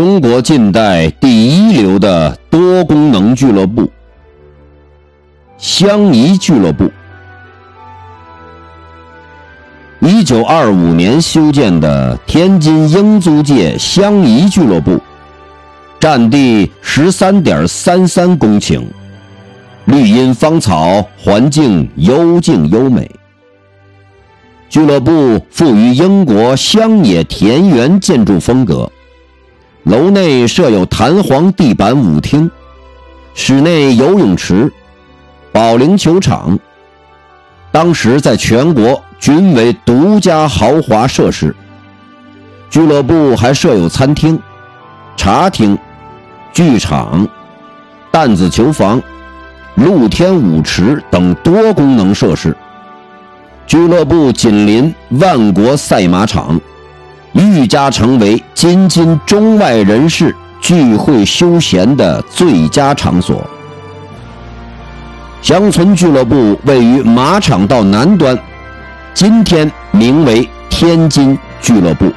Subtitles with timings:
[0.00, 3.86] 中国近代第一流的多功能俱乐部——
[5.60, 6.90] 湘怡俱乐部。
[9.98, 14.98] 一九二五年修建的天津英租界湘怡俱乐部，
[16.00, 18.82] 占地十三点三三公顷，
[19.84, 23.06] 绿荫芳草，环境幽静优美。
[24.70, 28.90] 俱乐部富于英国乡野田园建筑风格，
[29.84, 32.50] 楼内设有弹簧地板舞厅，
[33.34, 34.70] 室内游泳池、
[35.52, 36.58] 保龄球场。
[37.72, 41.54] 当时在全国均为独家豪华设施。
[42.68, 44.38] 俱乐部还设有餐厅、
[45.16, 45.76] 茶厅、
[46.52, 47.26] 剧场、
[48.12, 49.02] 弹子球房、
[49.76, 52.56] 露天舞池等多功能设施。
[53.66, 56.60] 俱乐部紧邻万国赛马场，
[57.32, 63.42] 愈加成为京津中外人士聚会休闲的最佳场所。
[65.42, 68.38] 乡村俱乐部位于马场道南端，
[69.14, 72.12] 今天名为天津俱乐部。